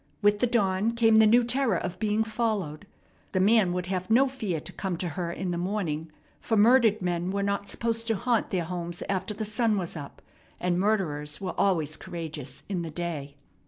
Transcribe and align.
With 0.23 0.39
the 0.39 0.47
dawn 0.47 0.93
came 0.95 1.17
the 1.17 1.27
new 1.27 1.43
terror 1.43 1.77
of 1.77 1.99
being 1.99 2.23
followed. 2.23 2.87
The 3.33 3.39
man 3.39 3.71
would 3.71 3.85
have 3.85 4.09
no 4.09 4.25
fear 4.27 4.59
to 4.59 4.73
come 4.73 4.97
to 4.97 5.09
her 5.09 5.31
in 5.31 5.51
the 5.51 5.59
morning, 5.59 6.11
for 6.39 6.57
murdered 6.57 7.03
men 7.03 7.29
were 7.29 7.43
not 7.43 7.69
supposed 7.69 8.07
to 8.07 8.15
haunt 8.15 8.49
their 8.49 8.65
homes 8.65 9.03
after 9.07 9.35
the 9.35 9.45
sun 9.45 9.77
was 9.77 9.95
up, 9.95 10.23
and 10.59 10.79
murderers 10.79 11.39
were 11.39 11.53
always 11.55 11.97
courageous 11.97 12.63
in 12.67 12.81
the 12.81 12.89
day. 12.89 13.35